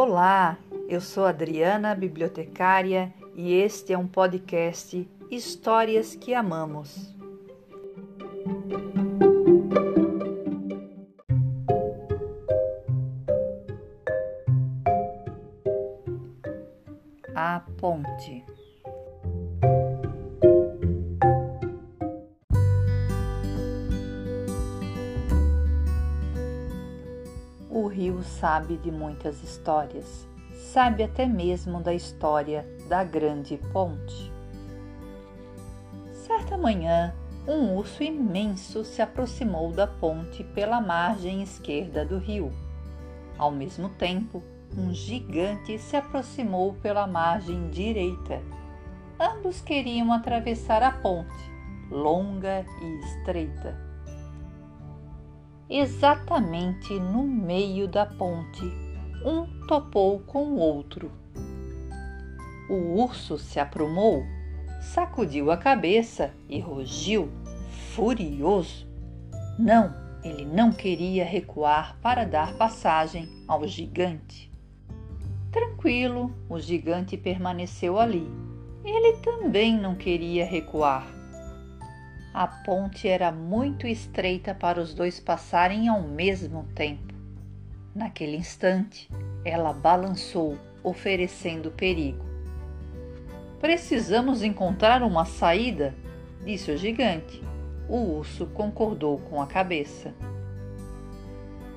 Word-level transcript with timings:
Olá, 0.00 0.56
eu 0.88 1.00
sou 1.00 1.26
Adriana, 1.26 1.92
bibliotecária, 1.92 3.12
e 3.34 3.52
este 3.52 3.92
é 3.92 3.98
um 3.98 4.06
podcast 4.06 5.10
Histórias 5.28 6.14
que 6.14 6.32
Amamos. 6.32 7.12
A 17.34 17.58
Ponte 17.80 18.44
rio 27.98 28.22
sabe 28.22 28.76
de 28.76 28.92
muitas 28.92 29.42
histórias, 29.42 30.24
sabe 30.54 31.02
até 31.02 31.26
mesmo 31.26 31.80
da 31.80 31.92
história 31.92 32.64
da 32.88 33.02
Grande 33.02 33.56
Ponte. 33.72 34.32
Certa 36.12 36.56
manhã, 36.56 37.12
um 37.44 37.74
urso 37.74 38.04
imenso 38.04 38.84
se 38.84 39.02
aproximou 39.02 39.72
da 39.72 39.84
ponte 39.84 40.44
pela 40.44 40.80
margem 40.80 41.42
esquerda 41.42 42.04
do 42.04 42.18
rio. 42.18 42.52
Ao 43.36 43.50
mesmo 43.50 43.88
tempo, 43.88 44.44
um 44.76 44.94
gigante 44.94 45.76
se 45.76 45.96
aproximou 45.96 46.74
pela 46.74 47.04
margem 47.04 47.68
direita. 47.70 48.40
Ambos 49.18 49.60
queriam 49.60 50.12
atravessar 50.12 50.84
a 50.84 50.92
ponte, 50.92 51.50
longa 51.90 52.64
e 52.80 53.00
estreita 53.00 53.87
exatamente 55.68 56.98
no 56.98 57.22
meio 57.22 57.86
da 57.86 58.06
ponte. 58.06 58.64
Um 59.24 59.46
topou 59.66 60.20
com 60.20 60.44
o 60.44 60.58
outro. 60.58 61.10
O 62.70 63.02
urso 63.02 63.38
se 63.38 63.58
aprumou, 63.58 64.22
sacudiu 64.80 65.50
a 65.50 65.56
cabeça 65.56 66.32
e 66.48 66.60
rugiu, 66.60 67.28
furioso. 67.94 68.86
Não, 69.58 69.92
ele 70.22 70.44
não 70.44 70.70
queria 70.70 71.24
recuar 71.24 71.96
para 72.00 72.24
dar 72.24 72.54
passagem 72.54 73.28
ao 73.46 73.66
gigante. 73.66 74.50
Tranquilo, 75.50 76.32
o 76.48 76.60
gigante 76.60 77.16
permaneceu 77.16 77.98
ali. 77.98 78.26
Ele 78.84 79.16
também 79.18 79.76
não 79.76 79.94
queria 79.94 80.44
recuar. 80.44 81.17
A 82.38 82.46
ponte 82.46 83.08
era 83.08 83.32
muito 83.32 83.84
estreita 83.84 84.54
para 84.54 84.80
os 84.80 84.94
dois 84.94 85.18
passarem 85.18 85.88
ao 85.88 86.00
mesmo 86.00 86.68
tempo. 86.72 87.12
Naquele 87.92 88.36
instante, 88.36 89.10
ela 89.44 89.72
balançou, 89.72 90.56
oferecendo 90.84 91.72
perigo. 91.72 92.24
Precisamos 93.60 94.44
encontrar 94.44 95.02
uma 95.02 95.24
saída, 95.24 95.92
disse 96.44 96.70
o 96.70 96.76
gigante. 96.76 97.42
O 97.88 97.96
urso 98.18 98.46
concordou 98.46 99.18
com 99.18 99.42
a 99.42 99.46
cabeça. 99.48 100.14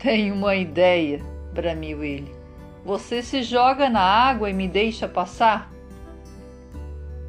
Tenho 0.00 0.34
uma 0.34 0.56
ideia, 0.56 1.20
bramiu 1.54 2.02
ele. 2.02 2.34
Você 2.84 3.22
se 3.22 3.44
joga 3.44 3.88
na 3.88 4.02
água 4.02 4.50
e 4.50 4.52
me 4.52 4.66
deixa 4.66 5.06
passar? 5.06 5.72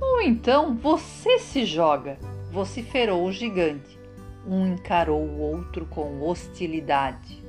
Ou 0.01 0.19
então 0.19 0.73
você 0.73 1.37
se 1.37 1.63
joga, 1.63 2.17
vociferou 2.51 3.25
o 3.25 3.31
gigante. 3.31 3.99
Um 4.47 4.67
encarou 4.67 5.21
o 5.21 5.39
outro 5.39 5.85
com 5.85 6.21
hostilidade. 6.21 7.43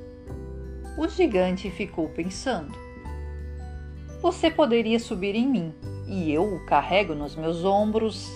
O 0.97 1.07
gigante 1.07 1.69
ficou 1.71 2.09
pensando. 2.09 2.77
Você 4.21 4.51
poderia 4.51 4.99
subir 4.99 5.35
em 5.35 5.47
mim 5.47 5.73
e 6.07 6.31
eu 6.31 6.43
o 6.43 6.65
carrego 6.65 7.15
nos 7.15 7.35
meus 7.35 7.63
ombros. 7.63 8.29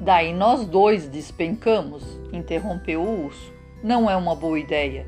Daí 0.00 0.34
nós 0.34 0.66
dois 0.66 1.08
despencamos, 1.08 2.20
interrompeu 2.32 3.00
o 3.00 3.26
urso. 3.26 3.52
Não 3.82 4.10
é 4.10 4.16
uma 4.16 4.34
boa 4.34 4.58
ideia. 4.58 5.06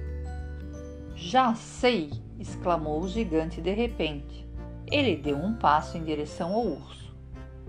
Já 1.14 1.54
sei, 1.54 2.10
exclamou 2.38 3.02
o 3.02 3.08
gigante 3.08 3.60
de 3.60 3.72
repente. 3.72 4.46
Ele 4.90 5.16
deu 5.16 5.36
um 5.36 5.54
passo 5.54 5.98
em 5.98 6.04
direção 6.04 6.54
ao 6.54 6.64
urso. 6.64 7.14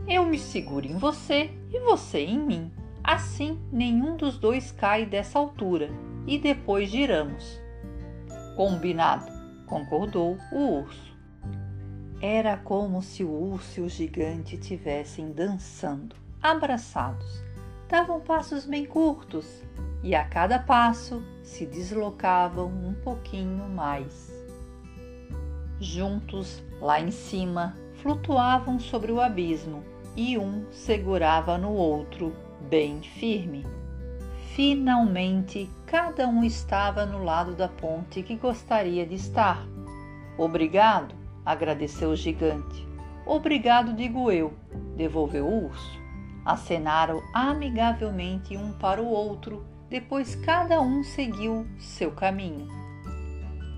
Eu 0.07 0.25
me 0.25 0.37
seguro 0.37 0.85
em 0.85 0.97
você 0.97 1.49
e 1.73 1.79
você 1.79 2.19
em 2.19 2.39
mim. 2.39 2.71
Assim, 3.07 3.57
nenhum 3.71 4.17
dos 4.17 4.37
dois 4.37 4.69
cai 4.69 5.05
dessa 5.05 5.39
altura 5.39 5.89
e 6.27 6.37
depois 6.37 6.89
giramos. 6.89 7.57
Combinado, 8.57 9.31
concordou 9.65 10.37
o 10.51 10.81
urso. 10.81 11.15
Era 12.21 12.57
como 12.57 13.01
se 13.01 13.23
o 13.23 13.29
urso 13.29 13.79
e 13.79 13.83
o 13.83 13.89
gigante 13.89 14.57
tivessem 14.57 15.31
dançando, 15.31 16.17
abraçados. 16.43 17.41
Davam 17.87 18.19
passos 18.19 18.65
bem 18.65 18.85
curtos 18.85 19.63
e 20.03 20.13
a 20.13 20.25
cada 20.25 20.59
passo 20.59 21.23
se 21.43 21.65
deslocavam 21.65 22.67
um 22.67 22.93
pouquinho 22.93 23.69
mais. 23.69 24.33
Juntos, 25.79 26.61
lá 26.81 26.99
em 26.99 27.11
cima, 27.11 27.73
flutuavam 28.01 28.77
sobre 28.81 29.13
o 29.13 29.21
abismo 29.21 29.81
e 30.13 30.37
um 30.37 30.69
segurava 30.71 31.57
no 31.57 31.71
outro 31.71 32.35
bem 32.69 33.01
firme. 33.01 33.65
Finalmente, 34.55 35.69
cada 35.85 36.27
um 36.27 36.43
estava 36.43 37.05
no 37.05 37.23
lado 37.23 37.55
da 37.55 37.67
ponte 37.67 38.23
que 38.23 38.35
gostaria 38.35 39.05
de 39.05 39.15
estar. 39.15 39.65
Obrigado, 40.37 41.13
agradeceu 41.45 42.09
o 42.09 42.15
gigante. 42.15 42.87
Obrigado, 43.25 43.93
digo 43.93 44.31
eu, 44.31 44.53
devolveu 44.95 45.45
o 45.45 45.65
urso. 45.65 45.99
Acenaram 46.45 47.21
amigavelmente 47.33 48.55
um 48.55 48.71
para 48.73 49.01
o 49.01 49.07
outro, 49.07 49.65
depois 49.89 50.35
cada 50.35 50.81
um 50.81 51.03
seguiu 51.03 51.67
seu 51.77 52.11
caminho. 52.11 52.67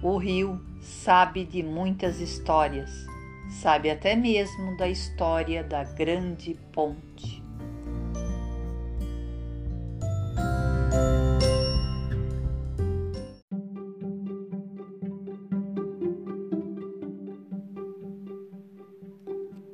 O 0.02 0.18
rio 0.18 0.62
sabe 0.82 1.44
de 1.44 1.62
muitas 1.62 2.20
histórias 2.20 3.10
sabe 3.50 3.90
até 3.90 4.16
mesmo 4.16 4.78
da 4.78 4.88
história 4.88 5.64
da 5.64 5.84
Grande 5.84 6.54
Ponte. 6.72 7.44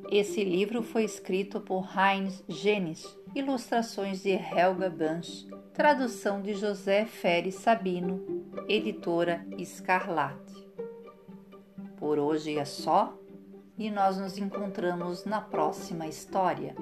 Esse 0.09 0.43
livro 0.43 0.83
foi 0.83 1.03
escrito 1.03 1.59
por 1.59 1.89
Heinz 1.97 2.43
Genis, 2.47 3.05
ilustrações 3.33 4.21
de 4.21 4.31
Helga 4.31 4.89
Banch, 4.89 5.47
tradução 5.73 6.41
de 6.41 6.53
José 6.53 7.05
Feres 7.05 7.55
Sabino, 7.55 8.23
editora 8.69 9.45
Escarlate. 9.57 10.53
Por 11.97 12.19
hoje 12.19 12.57
é 12.57 12.65
só 12.65 13.17
e 13.77 13.89
nós 13.89 14.17
nos 14.17 14.37
encontramos 14.37 15.25
na 15.25 15.41
próxima 15.41 16.07
história. 16.07 16.75